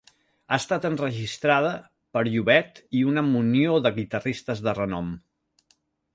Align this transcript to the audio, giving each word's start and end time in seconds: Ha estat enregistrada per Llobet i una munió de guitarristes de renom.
Ha 0.53 0.57
estat 0.61 0.85
enregistrada 0.87 1.73
per 2.17 2.23
Llobet 2.29 2.81
i 3.01 3.03
una 3.13 3.25
munió 3.29 3.77
de 3.89 3.93
guitarristes 4.01 4.65
de 4.71 4.77
renom. 4.81 5.15